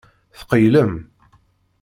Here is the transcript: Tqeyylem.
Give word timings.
Tqeyylem. 0.39 0.93